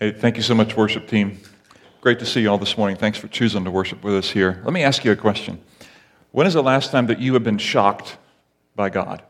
[0.00, 1.38] Hey, thank you so much, worship team.
[2.00, 2.96] Great to see you all this morning.
[2.96, 4.60] Thanks for choosing to worship with us here.
[4.64, 5.60] Let me ask you a question.
[6.32, 8.16] When is the last time that you have been shocked
[8.74, 9.22] by God?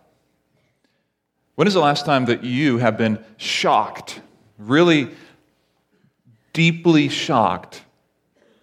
[1.56, 4.20] When is the last time that you have been shocked,
[4.56, 5.10] really
[6.54, 7.82] deeply shocked,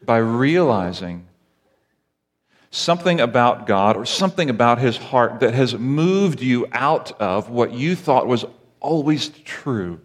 [0.03, 1.27] by realizing
[2.71, 7.73] something about God or something about His heart that has moved you out of what
[7.73, 8.43] you thought was
[8.79, 9.99] always true?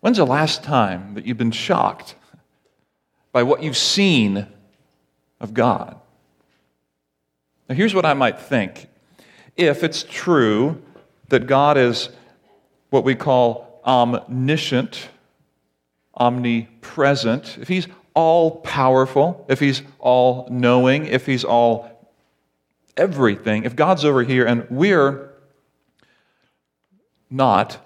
[0.00, 2.14] When's the last time that you've been shocked
[3.32, 4.46] by what you've seen
[5.40, 5.96] of God?
[7.68, 8.88] Now, here's what I might think.
[9.56, 10.80] If it's true
[11.28, 12.10] that God is
[12.90, 15.08] what we call omniscient,
[16.14, 22.08] omnipresent, if He's all powerful, if He's all knowing, if He's all
[22.96, 25.30] everything, if God's over here and we're
[27.30, 27.78] not,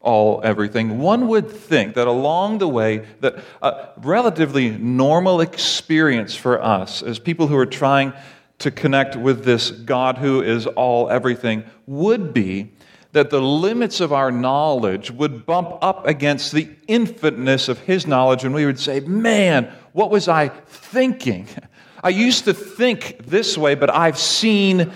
[0.00, 6.62] all everything, one would think that along the way, that a relatively normal experience for
[6.62, 8.12] us as people who are trying
[8.58, 12.72] to connect with this God who is all everything would be
[13.12, 18.44] that the limits of our knowledge would bump up against the infiniteness of His knowledge,
[18.44, 21.48] and we would say, Man, what was I thinking?
[22.04, 24.92] I used to think this way, but I've seen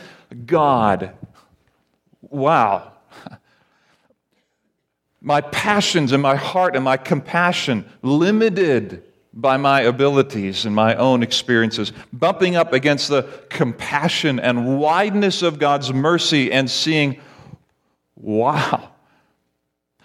[0.46, 1.14] God.
[2.20, 2.91] Wow
[5.22, 11.22] my passions and my heart and my compassion limited by my abilities and my own
[11.22, 17.18] experiences, bumping up against the compassion and wideness of God's mercy and seeing,
[18.16, 18.90] wow.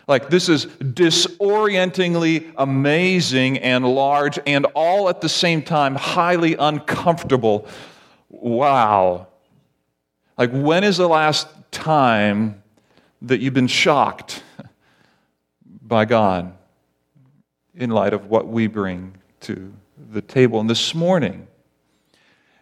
[0.08, 7.68] Like, this is disorientingly amazing and large, and all at the same time highly uncomfortable.
[8.30, 9.28] Wow.
[10.38, 12.64] Like, when is the last time
[13.24, 14.37] that you've been shocked?
[15.88, 16.54] By God
[17.74, 19.74] in light of what we bring to
[20.12, 20.60] the table.
[20.60, 21.48] And this morning,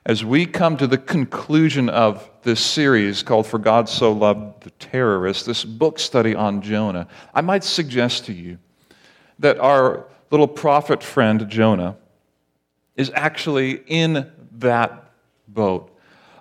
[0.06, 4.70] as we come to the conclusion of this series called For God So Loved the
[4.72, 8.60] Terrorist, this book study on Jonah, I might suggest to you
[9.40, 11.98] that our little prophet friend Jonah
[12.96, 15.12] is actually in that
[15.48, 15.92] boat.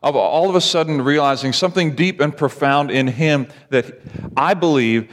[0.02, 4.00] Of all of a sudden realizing something deep and profound in him that
[4.36, 5.10] I believe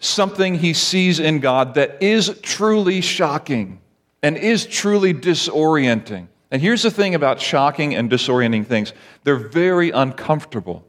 [0.00, 3.80] something he sees in God that is truly shocking
[4.22, 6.28] and is truly disorienting.
[6.50, 8.92] And here's the thing about shocking and disorienting things
[9.24, 10.84] they're very uncomfortable.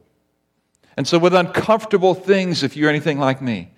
[0.96, 3.70] And so, with uncomfortable things, if you're anything like me,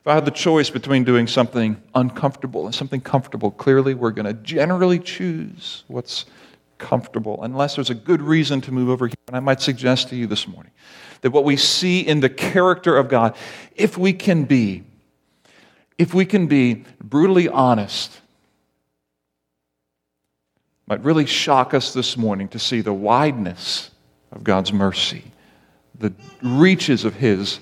[0.00, 4.26] if I had the choice between doing something uncomfortable and something comfortable, clearly we're going
[4.26, 6.26] to generally choose what's
[6.78, 9.16] comfortable, unless there's a good reason to move over here.
[9.28, 10.72] And I might suggest to you this morning
[11.22, 13.34] that what we see in the character of God,
[13.76, 14.84] if we can be,
[15.98, 18.20] if we can be brutally honest,
[20.86, 23.90] might really shock us this morning to see the wideness
[24.32, 25.24] of God's mercy,
[25.98, 27.60] the reaches of His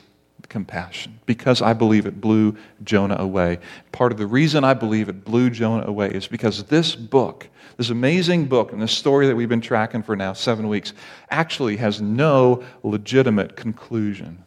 [0.49, 3.59] compassion, because I believe it blew Jonah away.
[3.93, 7.91] Part of the reason I believe it blew Jonah away is because this book this
[7.91, 10.93] amazing book and this story that we've been tracking for now seven weeks
[11.31, 14.44] actually has no legitimate conclusion.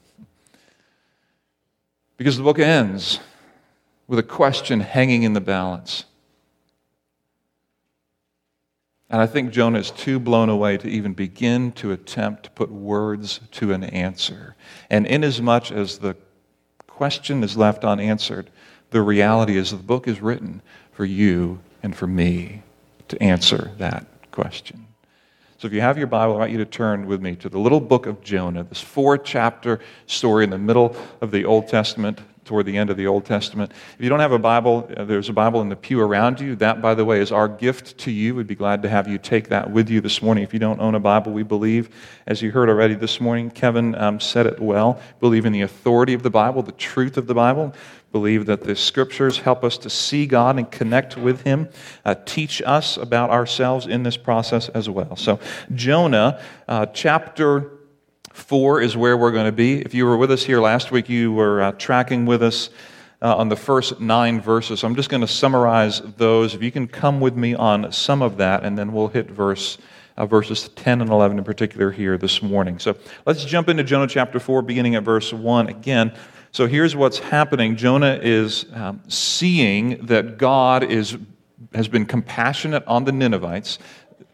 [2.17, 3.19] Because the book ends
[4.07, 6.05] with a question hanging in the balance.
[9.09, 12.69] And I think Jonah is too blown away to even begin to attempt to put
[12.69, 14.55] words to an answer.
[14.89, 16.17] And inasmuch as the
[16.87, 18.49] question is left unanswered,
[18.89, 20.61] the reality is the book is written
[20.91, 22.63] for you and for me
[23.07, 24.86] to answer that question.
[25.59, 27.57] So if you have your Bible, I want you to turn with me to the
[27.57, 32.19] little book of Jonah, this four chapter story in the middle of the Old Testament,
[32.47, 33.71] toward the end of the Old Testament.
[33.97, 36.55] If you don't have a Bible, uh, there's a Bible in the pew around you.
[36.55, 38.33] That, by the way, is our gift to you.
[38.33, 40.43] We'd be glad to have you take that with you this morning.
[40.43, 41.89] If you don't own a Bible, we believe,
[42.25, 46.13] as you heard already this morning, Kevin um, said it well, believe in the authority
[46.13, 47.73] of the Bible, the truth of the Bible
[48.11, 51.69] believe that the scriptures help us to see God and connect with Him,
[52.05, 55.15] uh, teach us about ourselves in this process as well.
[55.15, 55.39] So,
[55.75, 57.76] Jonah, uh, chapter
[58.33, 59.81] 4 is where we're going to be.
[59.81, 62.69] If you were with us here last week, you were uh, tracking with us.
[63.19, 64.81] Uh, on the first nine verses.
[64.81, 66.53] So I'm just going to summarize those.
[66.53, 69.79] If you can come with me on some of that, and then we'll hit verse
[70.17, 72.79] uh, verses 10 and 11 in particular here this morning.
[72.79, 76.11] So let's jump into Jonah chapter 4, beginning at verse 1 again.
[76.51, 81.17] So here's what's happening Jonah is um, seeing that God is,
[81.73, 83.77] has been compassionate on the Ninevites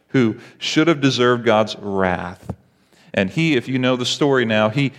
[0.10, 2.56] who should have deserved God's wrath.
[3.14, 4.92] And he, if you know the story now, he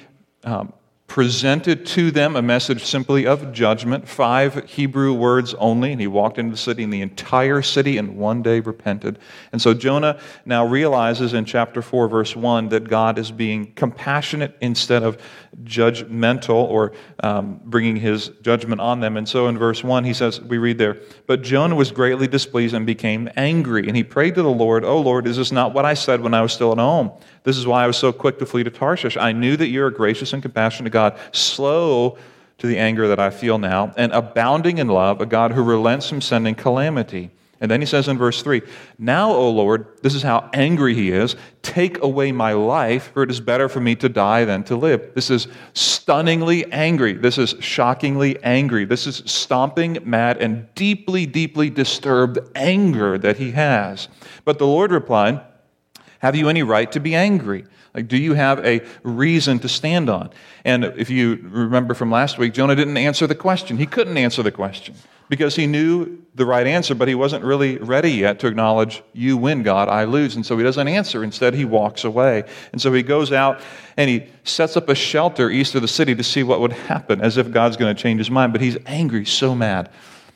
[0.45, 0.73] um,
[1.15, 6.41] presented to them a message simply of judgment, five Hebrew words only, and he walked
[6.41, 9.21] into the city, and the entire city in one day repented.
[9.53, 14.57] And so Jonah now realizes in chapter 4, verse 1, that God is being compassionate
[14.61, 15.19] instead of
[15.63, 19.17] judgmental or um, bringing his judgment on them.
[19.17, 22.75] And so in verse 1, he says, we read there, But Jonah was greatly displeased
[22.75, 25.85] and became angry, and he prayed to the Lord, Oh Lord, is this not what
[25.85, 27.13] I said when I was still at home?
[27.45, 29.19] This is why I was so quick to flee to Tarshish.
[29.19, 32.19] I knew that you are gracious and compassionate God, slow
[32.59, 36.09] to the anger that I feel now, and abounding in love, a God who relents
[36.09, 37.31] from sending calamity.
[37.61, 38.63] And then he says in verse 3
[38.99, 41.37] Now, O Lord, this is how angry he is.
[41.63, 45.13] Take away my life, for it is better for me to die than to live.
[45.15, 47.15] This is stunningly angry.
[47.15, 48.85] This is shockingly angry.
[48.85, 54.09] This is stomping, mad, and deeply, deeply disturbed anger that he has.
[54.45, 55.41] But the Lord replied,
[56.19, 57.65] Have you any right to be angry?
[57.95, 60.31] Like, do you have a reason to stand on?
[60.65, 63.77] And if you remember from last week, Jonah didn't answer the question.
[63.77, 64.97] He couldn't answer the question
[65.29, 69.37] because he knew the right answer, but he wasn't really ready yet to acknowledge, You
[69.37, 70.35] win, God, I lose.
[70.35, 71.23] And so he doesn't answer.
[71.23, 72.45] Instead, he walks away.
[72.73, 73.61] And so he goes out
[73.97, 77.21] and he sets up a shelter east of the city to see what would happen,
[77.21, 78.53] as if God's going to change his mind.
[78.53, 79.89] But he's angry, so mad.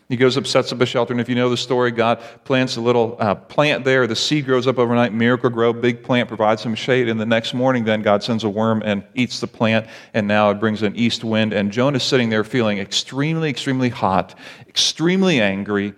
[0.09, 2.77] He goes up, sets up a shelter, and if you know the story, God plants
[2.77, 4.07] a little uh, plant there.
[4.07, 7.11] The seed grows up overnight, miracle grow, big plant, provides some shade.
[7.11, 10.49] And the next morning, then God sends a worm and eats the plant, and now
[10.51, 11.53] it brings an east wind.
[11.53, 14.35] And Jonah's sitting there feeling extremely, extremely hot,
[14.67, 15.93] extremely angry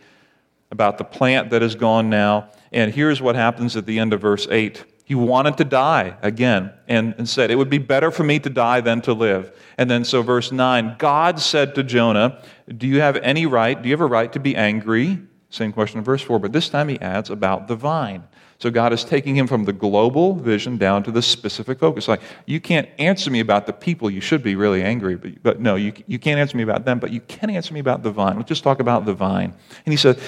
[0.73, 2.51] about the plant that is gone now.
[2.73, 4.85] And here's what happens at the end of verse 8.
[5.11, 8.49] He wanted to die again and, and said, It would be better for me to
[8.49, 9.51] die than to live.
[9.77, 13.83] And then, so verse 9 God said to Jonah, Do you have any right?
[13.83, 15.19] Do you have a right to be angry?
[15.49, 18.23] Same question in verse 4, but this time he adds about the vine.
[18.61, 22.09] So God is taking him from the global vision down to the specific focus.
[22.09, 24.11] Like, you can't answer me about the people.
[24.11, 26.99] You should be really angry, but, but no, you, you can't answer me about them,
[26.99, 28.37] but you can answer me about the vine.
[28.37, 29.55] Let's just talk about the vine.
[29.87, 30.21] And he said,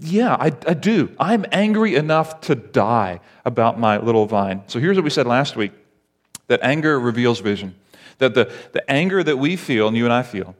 [0.00, 1.14] yeah, I, I, do.
[1.20, 4.62] I'm angry enough to die about my little vine.
[4.68, 5.72] So here's what we said last week
[6.46, 7.74] that anger reveals vision.
[8.18, 10.56] That the, the anger that we feel, and you and I feel,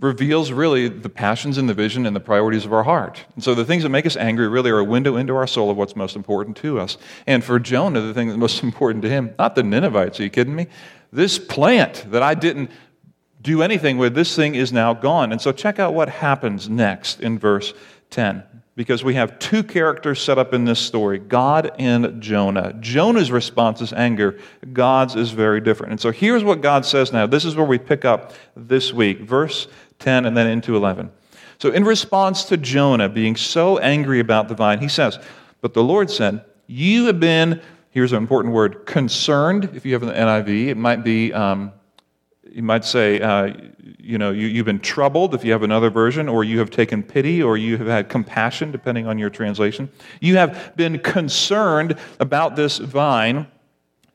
[0.00, 3.24] reveals really the passions and the vision and the priorities of our heart.
[3.34, 5.70] And so the things that make us angry really are a window into our soul
[5.70, 6.98] of what's most important to us.
[7.26, 10.30] And for Jonah, the thing that's most important to him, not the Ninevites, are you
[10.30, 10.68] kidding me?
[11.12, 12.70] This plant that I didn't
[13.40, 15.32] do anything with, this thing is now gone.
[15.32, 17.72] And so check out what happens next in verse
[18.10, 18.44] 10
[18.78, 22.74] because we have two characters set up in this story God and Jonah.
[22.74, 24.38] Jonah's response is anger,
[24.72, 25.90] God's is very different.
[25.90, 27.26] And so here's what God says now.
[27.26, 29.66] This is where we pick up this week, verse
[29.98, 31.10] 10 and then into 11.
[31.58, 35.18] So, in response to Jonah being so angry about the vine, he says,
[35.60, 37.60] But the Lord said, You have been,
[37.90, 39.70] here's an important word, concerned.
[39.74, 41.72] If you have an NIV, it might be, um,
[42.48, 43.52] you might say, uh,
[43.98, 47.02] you know, you, you've been troubled, if you have another version, or you have taken
[47.02, 49.90] pity, or you have had compassion, depending on your translation.
[50.20, 53.48] You have been concerned about this vine.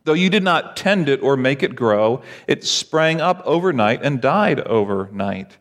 [0.06, 4.22] Though you did not tend it or make it grow, it sprang up overnight and
[4.22, 5.58] died overnight.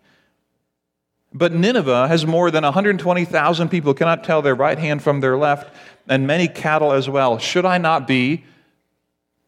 [1.34, 5.75] But Nineveh has more than 120,000 people cannot tell their right hand from their left,
[6.08, 7.38] and many cattle as well.
[7.38, 8.44] Should I not be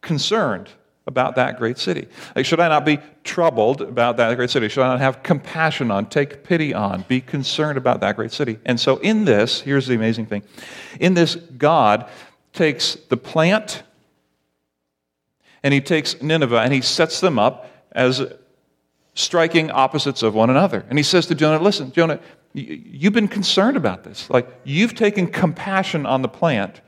[0.01, 0.71] concerned?
[1.07, 2.09] about that great city?
[2.35, 4.69] Like, should I not be troubled about that great city?
[4.69, 8.59] Should I not have compassion on, take pity on, be concerned about that great city?
[8.65, 10.43] And so, in this, here's the amazing thing
[11.01, 12.09] in this, God
[12.53, 13.83] takes the plant
[15.63, 18.23] and he takes Nineveh and he sets them up as
[19.15, 20.85] striking opposites of one another.
[20.89, 22.21] And he says to Jonah, Listen, Jonah,
[22.53, 24.29] you've been concerned about this.
[24.31, 26.81] Like, you've taken compassion on the plant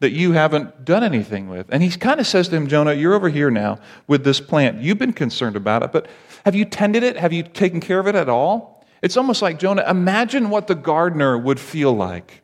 [0.00, 1.66] that you haven't done anything with.
[1.70, 4.80] And he kind of says to him, Jonah, you're over here now with this plant.
[4.80, 6.06] You've been concerned about it, but
[6.44, 7.16] have you tended it?
[7.16, 8.84] Have you taken care of it at all?
[9.02, 12.42] It's almost like, Jonah, imagine what the gardener would feel like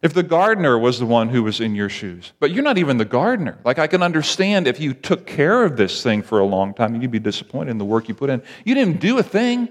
[0.00, 2.32] if the gardener was the one who was in your shoes.
[2.38, 3.58] But you're not even the gardener.
[3.64, 7.00] Like, I can understand if you took care of this thing for a long time,
[7.00, 8.42] you'd be disappointed in the work you put in.
[8.64, 9.68] You didn't do a thing.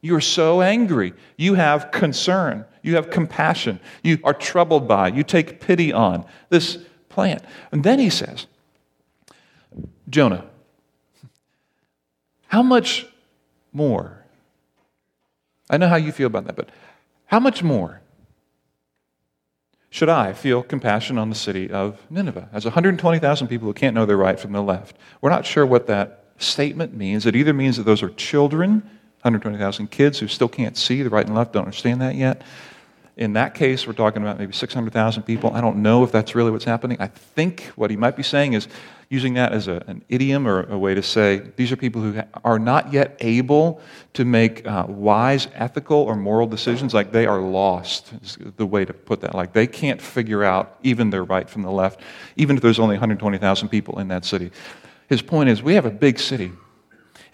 [0.00, 1.12] You are so angry.
[1.36, 2.64] You have concern.
[2.82, 3.80] You have compassion.
[4.02, 5.08] You are troubled by.
[5.08, 7.42] You take pity on this plant.
[7.70, 8.46] And then he says,
[10.08, 10.46] Jonah,
[12.46, 13.06] how much
[13.72, 14.24] more?
[15.68, 16.70] I know how you feel about that, but
[17.26, 18.00] how much more
[19.90, 22.48] should I feel compassion on the city of Nineveh?
[22.52, 24.96] As 120,000 people who can't know their right from the left.
[25.20, 27.26] We're not sure what that statement means.
[27.26, 28.82] It either means that those are children
[29.22, 32.42] 120,000 kids who still can't see the right and left, don't understand that yet.
[33.18, 35.52] In that case, we're talking about maybe 600,000 people.
[35.52, 36.98] I don't know if that's really what's happening.
[37.00, 38.68] I think what he might be saying is
[39.08, 42.22] using that as a, an idiom or a way to say these are people who
[42.44, 43.80] are not yet able
[44.12, 46.94] to make uh, wise ethical or moral decisions.
[46.94, 49.34] Like they are lost, is the way to put that.
[49.34, 52.00] Like they can't figure out even their right from the left,
[52.36, 54.52] even if there's only 120,000 people in that city.
[55.08, 56.52] His point is we have a big city.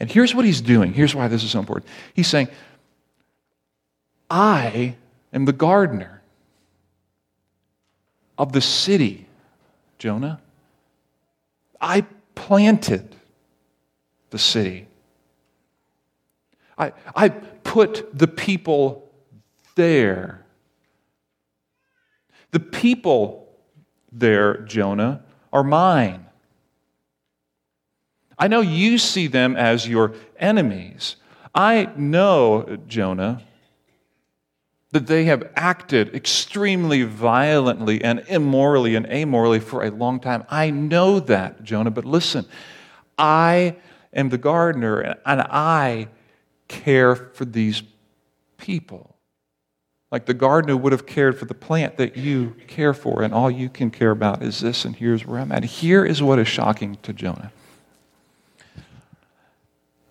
[0.01, 0.95] And here's what he's doing.
[0.95, 1.91] Here's why this is so important.
[2.15, 2.49] He's saying,
[4.31, 4.97] I
[5.35, 6.23] am the gardener
[8.39, 9.27] of the city,
[9.99, 10.41] Jonah.
[11.81, 13.15] I planted
[14.31, 14.87] the city.
[16.79, 19.11] I, I put the people
[19.75, 20.45] there.
[22.53, 23.49] The people
[24.11, 26.27] there, Jonah, are mine.
[28.39, 31.17] I know you see them as your enemies.
[31.55, 33.43] I know, Jonah,
[34.95, 40.45] that they have acted extremely violently and immorally and amorally for a long time.
[40.49, 42.47] I know that, Jonah, but listen,
[43.19, 43.75] I
[44.13, 46.07] am the gardener and I
[46.69, 47.83] care for these
[48.57, 49.17] people.
[50.13, 53.51] Like the gardener would have cared for the plant that you care for, and all
[53.51, 55.65] you can care about is this, and here's where I'm at.
[55.65, 57.51] Here is what is shocking to Jonah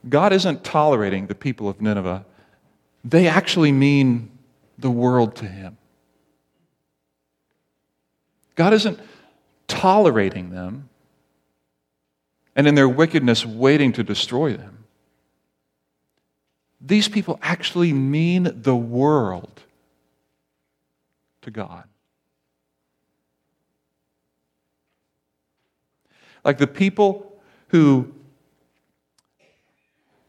[0.10, 2.26] God isn't tolerating the people of Nineveh,
[3.06, 4.30] they actually mean
[4.78, 5.78] the world to him.
[8.56, 9.00] God isn't
[9.68, 10.90] tolerating them
[12.56, 14.86] and in their wickedness waiting to destroy them.
[16.80, 19.64] These people actually mean the world
[21.42, 21.86] to God.
[26.44, 28.14] Like the people who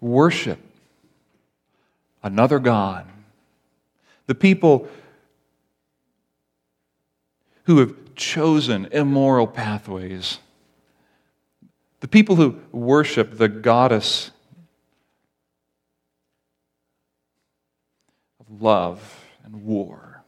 [0.00, 0.60] worship
[2.22, 3.06] another God
[4.26, 4.88] the people
[7.64, 10.38] who have chosen immoral pathways,
[12.00, 14.30] the people who worship the goddess
[18.40, 20.22] of love and war,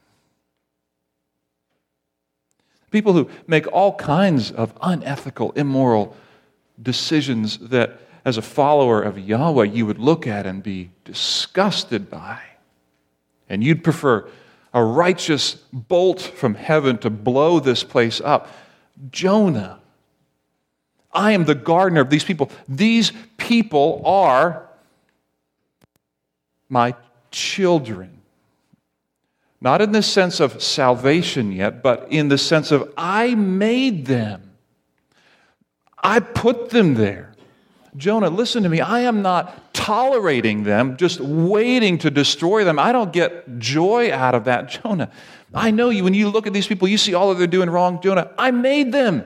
[2.91, 6.15] people who make all kinds of unethical, immoral
[6.81, 12.39] decisions that, as a follower of Yahweh, you would look at and be disgusted by
[13.49, 14.27] and you'd prefer
[14.73, 18.49] a righteous bolt from heaven to blow this place up.
[19.09, 19.79] Jonah,
[21.11, 22.51] I am the gardener of these people.
[22.67, 24.67] These people are
[26.69, 26.95] my
[27.31, 28.21] children.
[29.59, 34.51] Not in the sense of salvation yet, but in the sense of I made them.
[35.97, 37.33] I put them there.
[37.95, 38.81] Jonah, listen to me.
[38.81, 42.77] I am not tolerating them, just waiting to destroy them.
[42.77, 44.69] I don't get joy out of that.
[44.83, 45.09] Jonah,
[45.53, 46.03] I know you.
[46.03, 48.01] When you look at these people, you see all that they're doing wrong.
[48.01, 49.25] Jonah, I made them.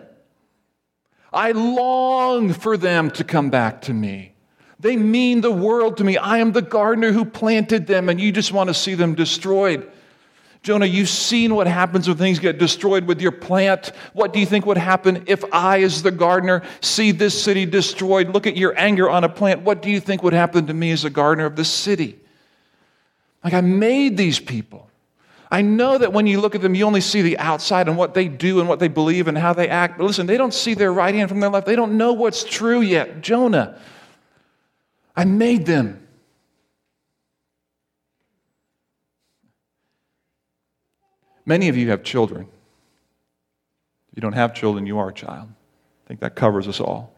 [1.34, 4.36] I long for them to come back to me.
[4.80, 6.18] They mean the world to me.
[6.18, 9.90] I am the gardener who planted them, and you just want to see them destroyed.
[10.64, 13.92] Jonah, you've seen what happens when things get destroyed with your plant.
[14.14, 18.30] What do you think would happen if I, as the gardener, see this city destroyed?
[18.30, 19.64] Look at your anger on a plant.
[19.64, 22.20] What do you think would happen to me as a gardener of this city?
[23.44, 24.88] Like, I made these people.
[25.50, 28.14] I know that when you look at them, you only see the outside and what
[28.14, 29.98] they do and what they believe and how they act.
[29.98, 31.66] But listen, they don't see their right hand from their left.
[31.66, 33.22] They don't know what's true yet.
[33.22, 33.78] Jonah,
[35.16, 36.08] I made them.
[41.46, 42.48] Many of you have children.
[44.12, 45.50] If you don't have children, you are a child.
[46.06, 47.14] I think that covers us all.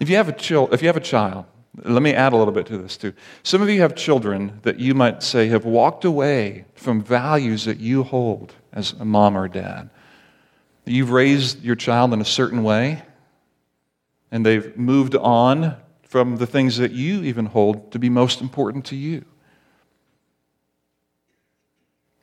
[0.00, 1.46] If you have a, chil- if you have a child,
[1.84, 3.12] let me add a little bit to this too.
[3.42, 7.78] Some of you have children that you might say have walked away from values that
[7.78, 9.90] you hold as a mom or a dad.
[10.84, 13.02] You've raised your child in a certain way,
[14.30, 18.84] and they've moved on from the things that you even hold to be most important
[18.86, 19.24] to you.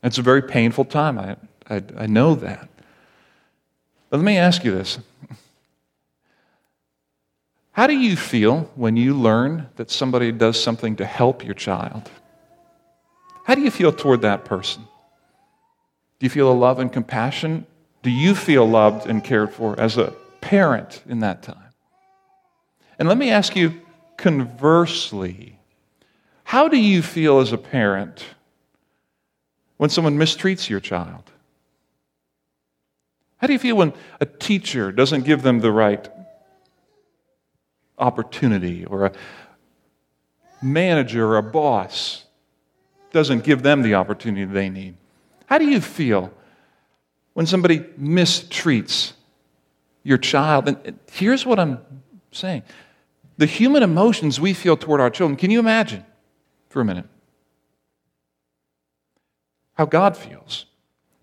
[0.03, 1.17] It's a very painful time.
[1.17, 1.37] I,
[1.69, 2.67] I, I know that.
[4.09, 4.99] But let me ask you this
[7.71, 12.11] How do you feel when you learn that somebody does something to help your child?
[13.45, 14.83] How do you feel toward that person?
[16.19, 17.65] Do you feel a love and compassion?
[18.03, 21.57] Do you feel loved and cared for as a parent in that time?
[22.99, 23.81] And let me ask you
[24.17, 25.57] conversely
[26.43, 28.25] how do you feel as a parent
[29.77, 31.31] when someone mistreats your child?
[33.37, 36.07] How do you feel when a teacher doesn't give them the right
[37.97, 39.11] opportunity or a
[40.61, 42.25] manager or a boss
[43.11, 44.95] doesn't give them the opportunity they need.
[45.45, 46.31] How do you feel
[47.33, 49.13] when somebody mistreats
[50.03, 50.67] your child?
[50.67, 51.79] And here's what I'm
[52.31, 52.63] saying
[53.37, 56.05] the human emotions we feel toward our children, can you imagine
[56.69, 57.05] for a minute
[59.73, 60.65] how God feels?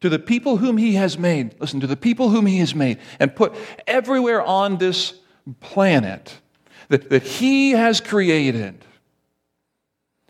[0.00, 2.98] To the people whom He has made, listen, to the people whom He has made
[3.18, 3.54] and put
[3.86, 5.14] everywhere on this
[5.60, 6.38] planet
[6.88, 8.84] that, that He has created.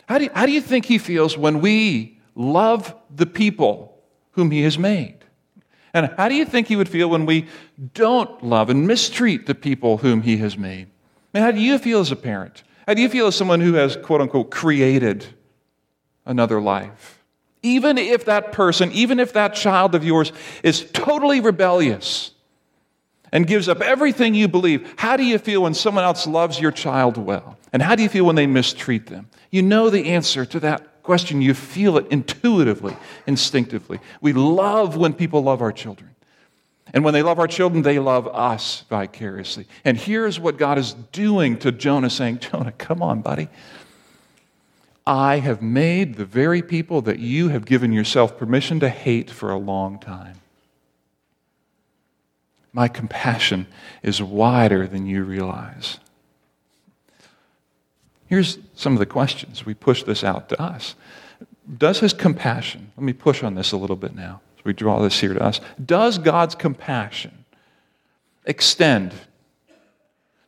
[0.07, 3.97] How do, you, how do you think He feels when we love the people
[4.31, 5.15] whom He has made?
[5.93, 7.47] And how do you think He would feel when we
[7.93, 10.89] don't love and mistreat the people whom He has made?
[11.33, 12.63] And how do you feel as a parent?
[12.87, 15.25] How do you feel as someone who has, quote unquote, created
[16.25, 17.20] another life?
[17.63, 20.31] Even if that person, even if that child of yours
[20.63, 22.31] is totally rebellious
[23.31, 26.71] and gives up everything you believe, how do you feel when someone else loves your
[26.71, 27.57] child well?
[27.71, 29.29] And how do you feel when they mistreat them?
[29.51, 31.41] You know the answer to that question.
[31.41, 32.95] You feel it intuitively,
[33.27, 33.99] instinctively.
[34.21, 36.09] We love when people love our children.
[36.93, 39.67] And when they love our children, they love us vicariously.
[39.85, 43.47] And here's what God is doing to Jonah saying, Jonah, come on, buddy.
[45.05, 49.51] I have made the very people that you have given yourself permission to hate for
[49.51, 50.41] a long time.
[52.73, 53.67] My compassion
[54.03, 55.97] is wider than you realize.
[58.27, 59.65] Here's some of the questions.
[59.65, 60.95] We push this out to us.
[61.77, 65.01] Does his compassion, let me push on this a little bit now as we draw
[65.01, 65.59] this here to us.
[65.83, 67.45] Does God's compassion
[68.45, 69.13] extend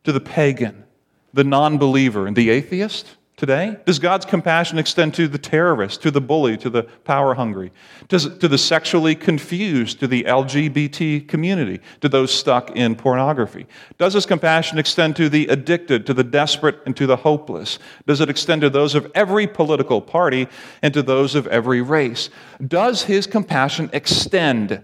[0.04, 0.86] to the pagan,
[1.34, 3.08] the non believer, and the atheist?
[3.36, 3.78] Today?
[3.86, 7.72] Does God's compassion extend to the terrorist, to the bully, to the power hungry?
[8.08, 13.66] Does to the sexually confused, to the LGBT community, to those stuck in pornography?
[13.98, 17.80] Does his compassion extend to the addicted, to the desperate, and to the hopeless?
[18.06, 20.48] Does it extend to those of every political party
[20.82, 22.30] and to those of every race?
[22.66, 24.82] Does his compassion extend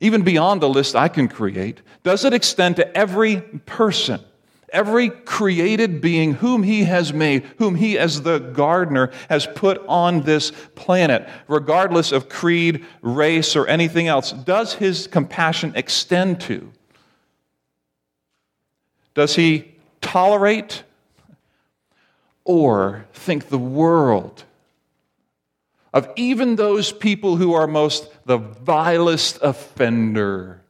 [0.00, 1.82] even beyond the list I can create?
[2.02, 4.20] Does it extend to every person?
[4.72, 10.22] Every created being whom he has made, whom he, as the gardener, has put on
[10.22, 16.72] this planet, regardless of creed, race, or anything else, does his compassion extend to?
[19.14, 20.84] Does he tolerate
[22.44, 24.44] or think the world
[25.92, 30.62] of even those people who are most the vilest offender?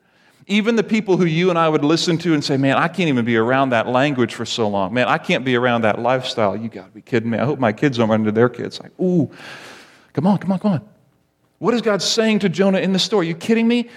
[0.50, 3.08] Even the people who you and I would listen to and say, man, I can't
[3.08, 4.92] even be around that language for so long.
[4.92, 6.56] Man, I can't be around that lifestyle.
[6.56, 7.38] You got to be kidding me.
[7.38, 8.80] I hope my kids don't run into their kids.
[8.80, 9.30] Like, ooh,
[10.12, 10.88] come on, come on, come on.
[11.58, 13.26] What is God saying to Jonah in the story?
[13.26, 13.90] Are you kidding me?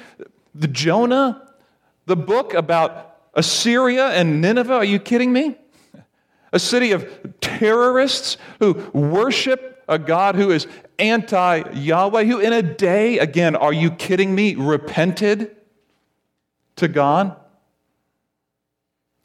[0.54, 1.50] The Jonah,
[2.06, 5.58] the book about Assyria and Nineveh, are you kidding me?
[6.52, 7.10] A city of
[7.42, 10.68] terrorists who worship a God who is
[11.00, 15.56] anti Yahweh, who in a day, again, are you kidding me, repented
[16.77, 17.36] to God?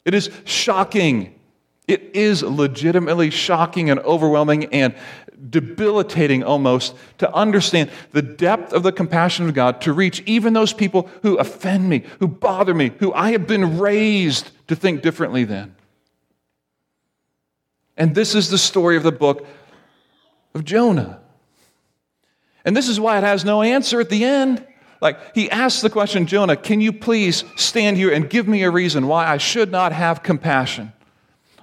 [0.05, 1.35] It is shocking.
[1.87, 4.95] It is legitimately shocking and overwhelming and
[5.49, 10.73] debilitating almost to understand the depth of the compassion of God to reach even those
[10.73, 15.45] people who offend me, who bother me, who I have been raised to think differently
[15.45, 15.75] than.
[17.95, 19.45] And this is the story of the book
[20.53, 21.19] of Jonah.
[22.65, 24.65] And this is why it has no answer at the end.
[25.01, 28.71] Like, he asks the question, Jonah, can you please stand here and give me a
[28.71, 30.91] reason why I should not have compassion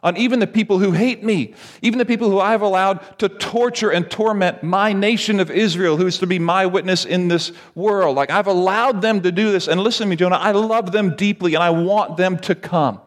[0.06, 3.28] on even the people who hate me, even the people who I have allowed to
[3.28, 7.50] torture and torment my nation of Israel, who is to be my witness in this
[7.74, 8.14] world?
[8.14, 9.66] Like, I've allowed them to do this.
[9.66, 13.00] And listen to me, Jonah, I love them deeply and I want them to come.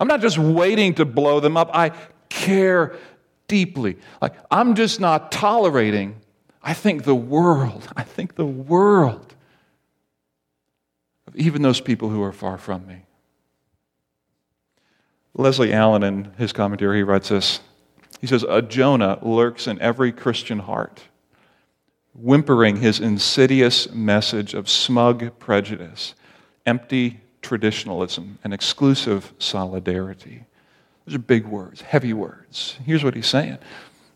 [0.00, 1.90] I'm not just waiting to blow them up, I
[2.30, 2.96] care
[3.46, 3.98] deeply.
[4.22, 6.16] Like, I'm just not tolerating
[6.62, 9.34] I think the world, I think the world
[11.26, 13.02] of even those people who are far from me.
[15.34, 17.60] Leslie Allen, in his commentary, he writes this.
[18.20, 21.04] He says, A Jonah lurks in every Christian heart,
[22.12, 26.14] whimpering his insidious message of smug prejudice,
[26.66, 30.44] empty traditionalism, and exclusive solidarity.
[31.06, 32.76] Those are big words, heavy words.
[32.84, 33.58] Here's what he's saying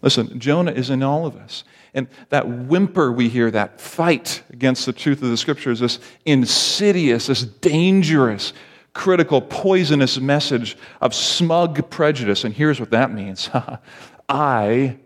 [0.03, 1.65] Listen, Jonah is in all of us.
[1.95, 7.27] And that whimper we hear, that fight against the truth of the scriptures, this insidious,
[7.27, 8.53] this dangerous,
[8.95, 12.45] critical, poisonous message of smug prejudice.
[12.45, 13.49] And here's what that means
[14.29, 14.97] I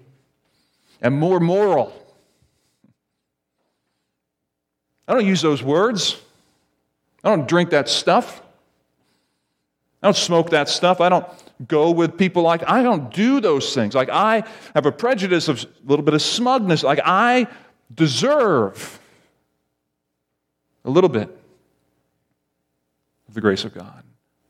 [1.02, 1.92] am more moral.
[5.09, 6.20] I don't use those words.
[7.22, 8.42] I don't drink that stuff.
[10.02, 11.00] I don't smoke that stuff.
[11.00, 11.26] I don't
[11.66, 13.95] go with people like I don't do those things.
[13.95, 16.83] Like I have a prejudice of a little bit of smugness.
[16.83, 17.47] Like I
[17.95, 19.01] deserve
[20.85, 21.29] a little bit
[23.29, 24.03] of the grace of God.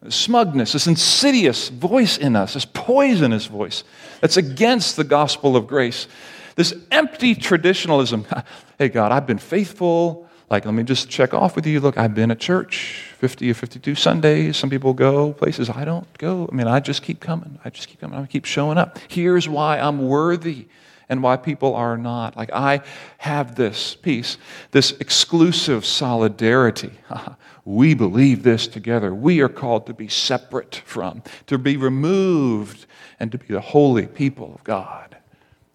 [0.03, 3.83] This Smugness, this insidious voice in us, this poisonous voice
[4.21, 6.07] that's against the gospel of grace.
[6.55, 8.27] This empty traditionalism.
[8.79, 10.26] hey, God, I've been faithful.
[10.49, 11.81] Like, let me just check off with you.
[11.81, 14.57] Look, I've been at church 50 or 52 Sundays.
[14.57, 16.49] Some people go places I don't go.
[16.51, 17.59] I mean, I just keep coming.
[17.65, 18.19] I just keep coming.
[18.19, 18.99] I keep showing up.
[19.09, 20.67] Here's why I'm worthy
[21.09, 22.37] and why people are not.
[22.37, 22.83] Like, I
[23.19, 24.39] have this peace,
[24.71, 26.93] this exclusive solidarity.
[27.65, 29.13] we believe this together.
[29.13, 32.87] We are called to be separate from, to be removed,
[33.19, 35.16] and to be the holy people of God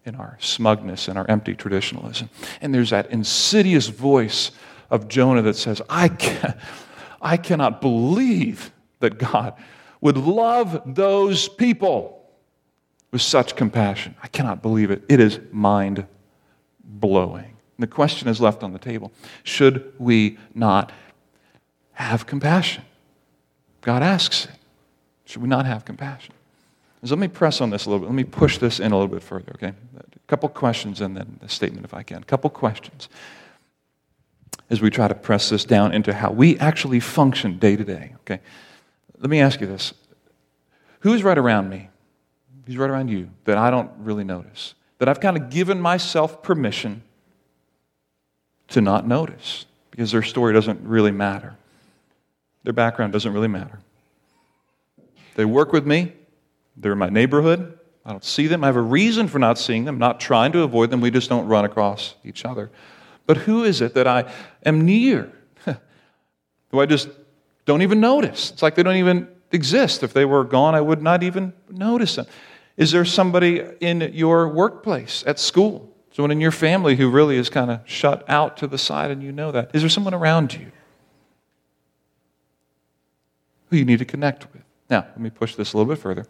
[0.04, 2.28] in our smugness and our empty traditionalism.
[2.60, 4.50] And there's that insidious voice
[4.90, 6.54] of Jonah that says, I, can,
[7.20, 9.54] I cannot believe that God
[10.00, 12.22] would love those people
[13.10, 14.16] with such compassion.
[14.22, 15.04] I cannot believe it.
[15.08, 16.06] It is mind
[16.82, 17.56] blowing.
[17.78, 19.12] The question is left on the table
[19.42, 20.92] Should we not
[21.94, 22.84] have compassion?
[23.80, 24.52] God asks it.
[25.24, 26.34] Should we not have compassion?
[27.04, 28.06] So let me press on this a little bit.
[28.06, 29.72] Let me push this in a little bit further, okay?
[29.96, 32.18] A couple questions and then a statement if I can.
[32.18, 33.08] A couple questions
[34.70, 38.14] as we try to press this down into how we actually function day to day,
[38.20, 38.40] okay?
[39.18, 39.94] Let me ask you this
[41.00, 41.88] Who's right around me
[42.66, 44.74] Who's right around you that I don't really notice.
[44.98, 47.02] That I've kind of given myself permission
[48.68, 51.56] to not notice because their story doesn't really matter.
[52.62, 53.80] Their background doesn't really matter.
[55.34, 56.12] They work with me,
[56.76, 57.78] they're in my neighborhood.
[58.04, 58.64] I don't see them.
[58.64, 61.00] I have a reason for not seeing them, not trying to avoid them.
[61.00, 62.70] We just don't run across each other.
[63.26, 64.32] But who is it that I
[64.64, 65.32] am near?
[66.70, 67.08] who I just
[67.64, 68.50] don't even notice?
[68.50, 70.02] It's like they don't even exist.
[70.02, 72.26] If they were gone, I would not even notice them.
[72.76, 77.48] Is there somebody in your workplace, at school, someone in your family who really is
[77.48, 79.70] kind of shut out to the side and you know that?
[79.74, 80.72] Is there someone around you
[83.70, 84.62] who you need to connect with?
[84.92, 86.26] Now, let me push this a little bit further.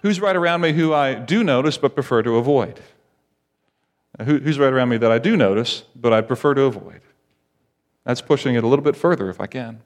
[0.00, 2.80] Who's right around me who I do notice but prefer to avoid?
[4.24, 7.02] who's right around me that I do notice but I prefer to avoid?
[8.04, 9.82] That's pushing it a little bit further if I can.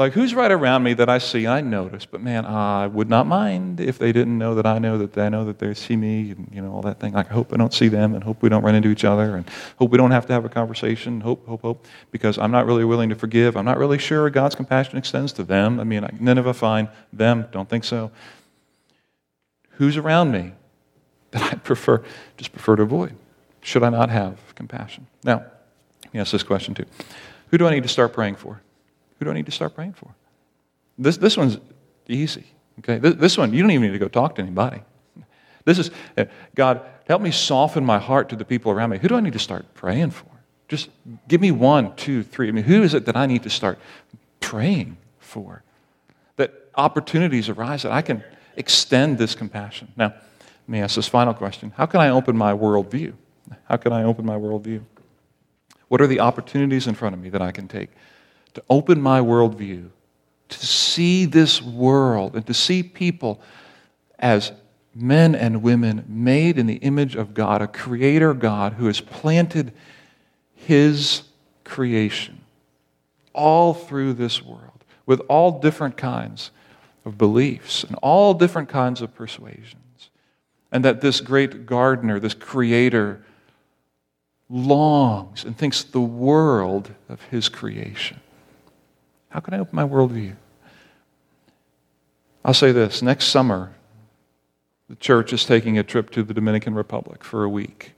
[0.00, 3.26] Like, who's right around me that I see, I notice, but man, I would not
[3.26, 6.30] mind if they didn't know that I know that they know that they see me
[6.30, 7.12] and, you know, all that thing.
[7.12, 9.36] Like, I hope I don't see them and hope we don't run into each other
[9.36, 9.46] and
[9.78, 11.20] hope we don't have to have a conversation.
[11.20, 11.86] Hope, hope, hope.
[12.12, 13.58] Because I'm not really willing to forgive.
[13.58, 15.78] I'm not really sure God's compassion extends to them.
[15.78, 16.88] I mean, Nineveh, fine.
[17.12, 18.10] Them, don't think so.
[19.72, 20.52] Who's around me
[21.32, 22.02] that I prefer,
[22.38, 23.16] just prefer to avoid?
[23.60, 25.08] Should I not have compassion?
[25.24, 25.44] Now,
[26.04, 26.86] let me ask this question too.
[27.50, 28.62] Who do I need to start praying for?
[29.20, 30.12] Who do I need to start praying for?
[30.98, 31.58] This, this one's
[32.08, 32.46] easy.
[32.80, 34.82] Okay, this, this one, you don't even need to go talk to anybody.
[35.66, 38.98] This is, uh, God, help me soften my heart to the people around me.
[38.98, 40.26] Who do I need to start praying for?
[40.68, 40.88] Just
[41.28, 42.48] give me one, two, three.
[42.48, 43.78] I mean, who is it that I need to start
[44.40, 45.62] praying for?
[46.36, 48.24] That opportunities arise that I can
[48.56, 49.92] extend this compassion.
[49.96, 53.12] Now, let me ask this final question How can I open my worldview?
[53.64, 54.82] How can I open my worldview?
[55.88, 57.90] What are the opportunities in front of me that I can take
[58.54, 59.88] to open my worldview,
[60.48, 63.40] to see this world and to see people
[64.18, 64.52] as
[64.94, 69.72] men and women made in the image of God, a creator God who has planted
[70.54, 71.22] his
[71.64, 72.40] creation
[73.32, 76.50] all through this world with all different kinds
[77.04, 79.76] of beliefs and all different kinds of persuasions.
[80.72, 83.24] And that this great gardener, this creator,
[84.48, 88.20] longs and thinks the world of his creation.
[89.30, 90.36] How can I open my worldview?
[92.44, 93.74] I'll say this next summer,
[94.88, 97.92] the church is taking a trip to the Dominican Republic for a week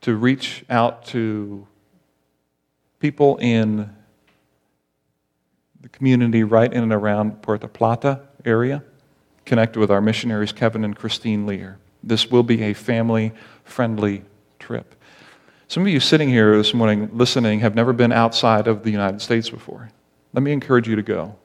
[0.00, 1.66] to reach out to
[2.98, 3.94] people in
[5.80, 8.82] the community right in and around Puerto Plata area,
[9.44, 11.78] connected with our missionaries Kevin and Christine Lear.
[12.02, 13.32] This will be a family
[13.64, 14.24] friendly
[14.58, 14.94] trip.
[15.70, 19.20] Some of you sitting here this morning listening have never been outside of the United
[19.20, 19.90] States before.
[20.32, 21.36] Let me encourage you to go.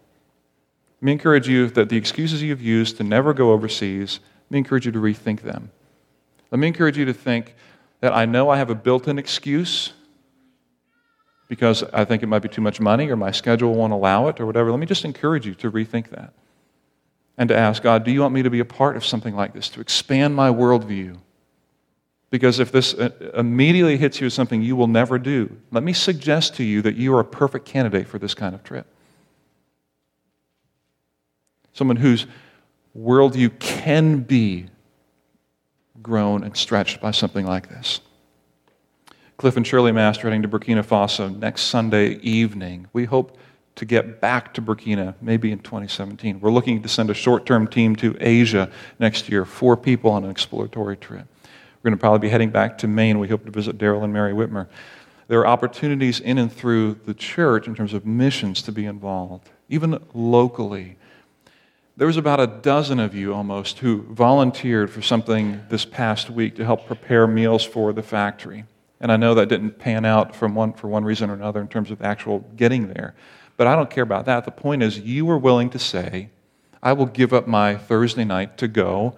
[1.02, 4.60] Let me encourage you that the excuses you've used to never go overseas, let me
[4.60, 5.72] encourage you to rethink them.
[6.52, 7.54] Let me encourage you to think
[8.00, 9.92] that I know I have a built in excuse
[11.50, 14.40] because I think it might be too much money or my schedule won't allow it
[14.40, 14.72] or whatever.
[14.72, 16.34] Let me just encourage you to rethink that
[17.38, 19.54] and to ask God, do you want me to be a part of something like
[19.54, 21.18] this, to expand my worldview?
[22.34, 25.93] Because if this uh, immediately hits you as something you will never do, let me
[25.93, 28.88] suggest to you that you are a perfect candidate for this kind of trip.
[31.74, 32.26] someone whose
[32.98, 34.65] worldview can be
[36.02, 38.02] grown and stretched by something like this.
[39.38, 42.88] Cliff and Shirley Master heading to Burkina Faso next Sunday evening.
[42.93, 43.38] We hope
[43.76, 46.39] to get back to Burkina maybe in 2017.
[46.39, 50.24] We're looking to send a short term team to Asia next year, four people on
[50.24, 51.28] an exploratory trip.
[51.84, 53.19] We're going to probably be heading back to Maine.
[53.19, 54.67] We hope to visit Daryl and Mary Whitmer.
[55.28, 59.50] There are opportunities in and through the church in terms of missions to be involved,
[59.67, 60.96] even locally.
[61.98, 66.56] There was about a dozen of you almost who volunteered for something this past week
[66.56, 68.63] to help prepare meals for the factory.
[69.02, 71.67] And I know that didn't pan out from one, for one reason or another in
[71.67, 73.13] terms of actual getting there.
[73.58, 74.46] But I don't care about that.
[74.46, 76.30] The point is, you were willing to say,
[76.82, 79.17] I will give up my Thursday night to go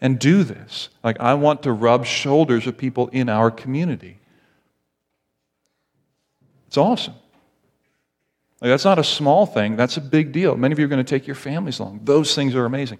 [0.00, 0.88] and do this.
[1.04, 4.18] Like, I want to rub shoulders with people in our community.
[6.68, 7.14] It's awesome.
[8.60, 10.56] Like, that's not a small thing, that's a big deal.
[10.56, 12.00] Many of you are going to take your families along.
[12.04, 12.98] Those things are amazing.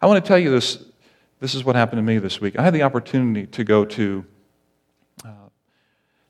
[0.00, 0.84] I want to tell you this.
[1.40, 2.56] This is what happened to me this week.
[2.56, 4.24] I had the opportunity to go to
[5.24, 5.30] uh,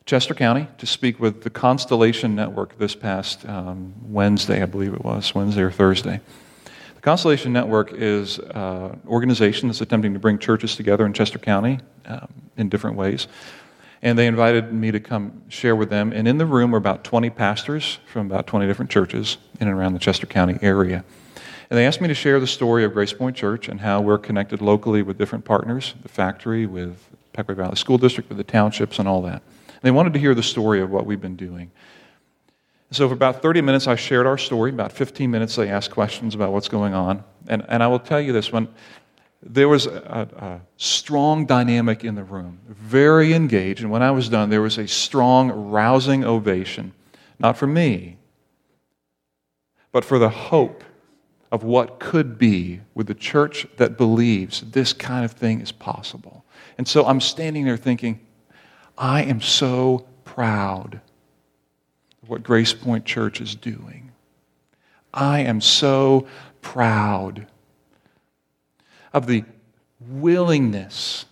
[0.06, 5.04] Chester County to speak with the Constellation Network this past um, Wednesday, I believe it
[5.04, 6.22] was, Wednesday or Thursday.
[7.02, 11.80] Constellation Network is uh, an organization that's attempting to bring churches together in Chester County
[12.06, 13.26] um, in different ways.
[14.02, 16.12] And they invited me to come share with them.
[16.12, 19.76] And in the room were about 20 pastors from about 20 different churches in and
[19.76, 21.04] around the Chester County area.
[21.70, 24.18] And they asked me to share the story of Grace Point Church and how we're
[24.18, 29.00] connected locally with different partners, the factory, with Pequea Valley School District, with the townships,
[29.00, 29.42] and all that.
[29.66, 31.72] And they wanted to hear the story of what we've been doing.
[32.92, 34.70] So, for about 30 minutes, I shared our story.
[34.70, 37.24] About 15 minutes, they asked questions about what's going on.
[37.48, 38.68] And, and I will tell you this when
[39.42, 43.80] there was a, a, strong dynamic in the room, very engaged.
[43.80, 46.92] And when I was done, there was a strong, rousing ovation,
[47.38, 48.18] not for me,
[49.90, 50.84] but for the hope
[51.50, 56.44] of what could be with the church that believes this kind of thing is possible.
[56.76, 58.20] And so I'm standing there thinking,
[58.98, 61.00] I am so proud
[62.32, 64.10] what Grace Point Church is doing.
[65.12, 66.26] I am so
[66.62, 67.46] proud
[69.12, 69.44] of the
[70.00, 71.26] willingness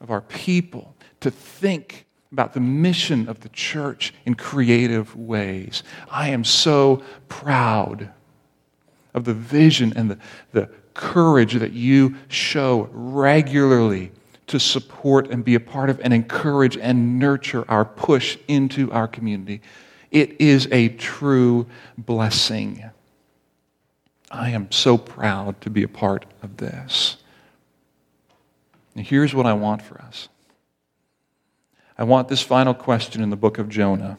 [0.00, 5.82] of our people to think about the mission of the church in creative ways.
[6.08, 8.10] I am so proud
[9.14, 10.18] of the vision and the,
[10.52, 14.12] the courage that you show regularly
[14.46, 19.08] to support and be a part of and encourage and nurture our push into our
[19.08, 19.60] community.
[20.10, 21.66] It is a true
[21.98, 22.84] blessing.
[24.30, 27.16] I am so proud to be a part of this.
[28.94, 30.28] And here's what I want for us
[31.98, 34.18] I want this final question in the book of Jonah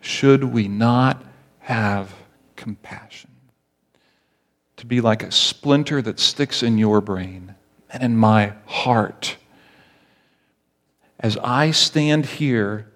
[0.00, 1.22] Should we not
[1.60, 2.14] have
[2.56, 3.30] compassion?
[4.76, 7.54] To be like a splinter that sticks in your brain
[7.90, 9.36] and in my heart.
[11.18, 12.90] As I stand here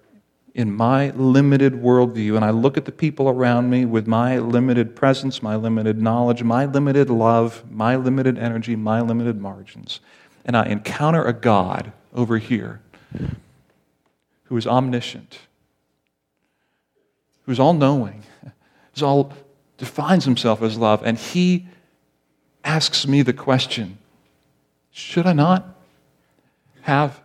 [0.55, 4.95] in my limited worldview, and I look at the people around me with my limited
[4.95, 9.99] presence, my limited knowledge, my limited love, my limited energy, my limited margins,
[10.45, 12.79] and I encounter a God over here
[14.45, 15.39] who is omniscient,
[17.45, 18.23] who's all knowing,
[18.93, 19.33] who's all
[19.77, 21.67] defines himself as love, and he
[22.63, 23.97] asks me the question
[24.89, 25.65] should I not
[26.83, 27.19] have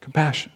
[0.00, 0.50] compassion?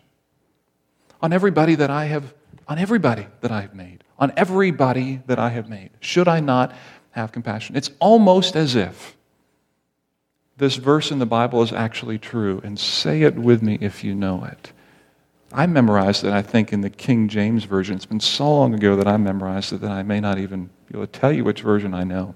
[1.21, 2.35] On everybody that I have
[2.69, 4.03] on everybody that I have made.
[4.19, 5.91] On everybody that I have made.
[6.01, 6.75] Should I not
[7.13, 7.77] have compassion?
[7.77, 9.17] It's almost as if
[10.57, 14.15] this verse in the Bible is actually true, and say it with me if you
[14.15, 14.73] know it.
[15.53, 17.95] I memorized it, I think, in the King James Version.
[17.95, 20.95] It's been so long ago that I memorized it that I may not even be
[20.95, 22.35] able to tell you which version I know.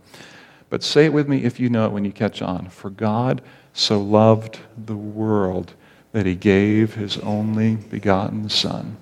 [0.68, 2.68] But say it with me if you know it when you catch on.
[2.68, 5.74] For God so loved the world
[6.12, 8.96] that he gave his only begotten Son,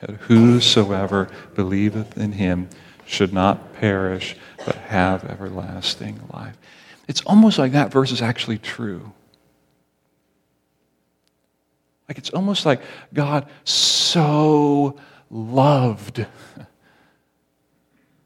[0.00, 2.68] that whosoever believeth in him
[3.06, 6.56] should not perish, but have everlasting life.
[7.08, 9.12] It's almost like that verse is actually true.
[12.08, 12.80] Like it's almost like
[13.14, 14.96] God so
[15.30, 16.26] loved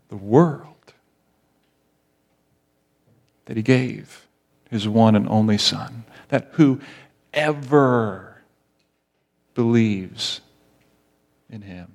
[0.08, 0.94] the world
[3.44, 4.26] that he gave
[4.70, 6.80] his one and only Son, that who
[7.34, 8.42] ever
[9.54, 10.40] believes
[11.50, 11.92] in him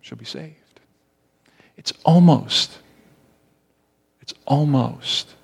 [0.00, 0.80] shall be saved.
[1.76, 2.78] It's almost,
[4.20, 5.34] it's almost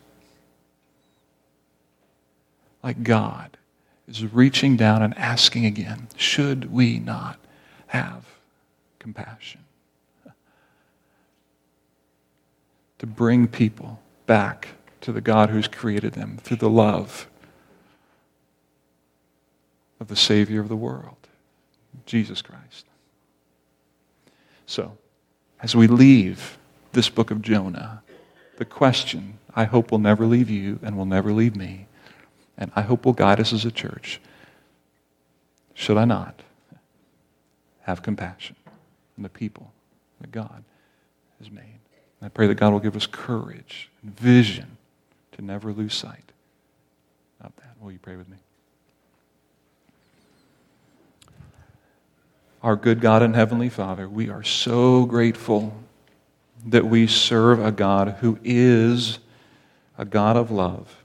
[2.83, 3.57] like God
[4.07, 7.39] is reaching down and asking again, should we not
[7.89, 8.25] have
[8.99, 9.63] compassion?
[12.99, 14.69] to bring people back
[15.01, 17.28] to the God who's created them through the love
[20.01, 21.17] of the Savior of the world,
[22.07, 22.87] Jesus Christ.
[24.67, 24.97] So,
[25.61, 26.59] as we leave
[26.93, 28.03] this book of Jonah,
[28.59, 31.87] the question I hope will never leave you and will never leave me,
[32.57, 34.21] and I hope will guide us as a church.
[35.75, 36.43] Should I not
[37.83, 38.57] have compassion
[39.17, 39.73] on the people
[40.21, 40.65] that God
[41.39, 41.81] has made?
[42.21, 44.77] And I pray that God will give us courage and vision
[45.33, 46.33] to never lose sight
[47.41, 47.77] of that.
[47.81, 48.39] Will you pray with me?
[52.61, 55.73] Our good God and Heavenly Father, we are so grateful
[56.67, 59.21] that we serve a God who is
[59.97, 61.05] a God of love.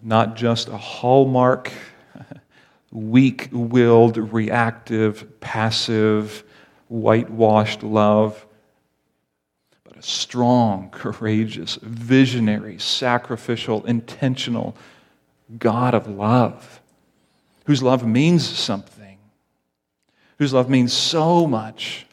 [0.00, 1.72] Not just a hallmark,
[2.92, 6.44] weak willed, reactive, passive,
[6.88, 8.46] whitewashed love,
[9.82, 14.76] but a strong, courageous, visionary, sacrificial, intentional
[15.58, 16.81] God of love,
[17.64, 19.18] whose love means something,
[20.38, 22.06] whose love means so much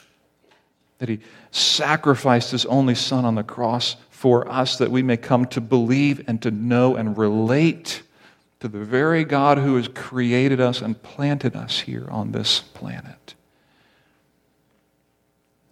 [1.00, 1.20] that he
[1.52, 6.24] sacrificed his only son on the cross for us that we may come to believe
[6.28, 8.04] and to know and relate
[8.60, 13.34] to the very God who has created us and planted us here on this planet.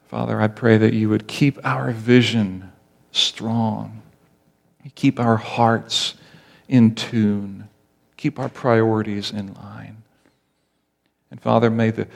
[0.08, 2.72] Father, I pray that you would keep our vision
[3.12, 4.02] strong,
[4.96, 6.14] keep our hearts
[6.70, 7.68] in tune,
[8.18, 10.04] keep our priorities in line.
[11.32, 12.08] And Father, may the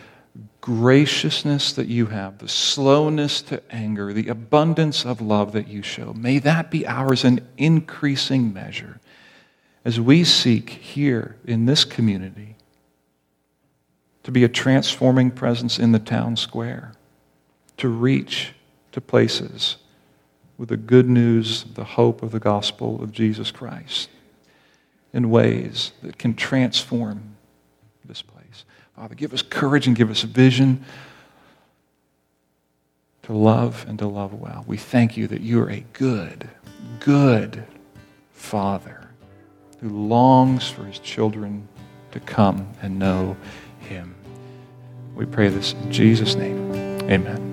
[0.62, 6.14] graciousness that you have, the slowness to anger, the abundance of love that you show,
[6.14, 9.00] may that be ours in increasing measure
[9.84, 12.56] as we seek here in this community
[14.24, 16.94] to be a transforming presence in the town square
[17.78, 18.54] to reach
[18.92, 19.78] to places
[20.58, 24.10] with the good news, the hope of the gospel of Jesus Christ
[25.14, 27.36] in ways that can transform
[28.06, 28.66] this place.
[28.96, 30.86] Father, give us courage and give us a vision
[33.24, 34.64] to love and to love well.
[34.68, 36.50] We thank you that you are a good,
[37.00, 37.66] good
[38.32, 39.10] Father
[39.80, 41.68] who longs for his children
[42.12, 43.36] to come and know
[43.80, 44.16] him.
[45.16, 46.72] We pray this in Jesus' name.
[47.10, 47.51] Amen.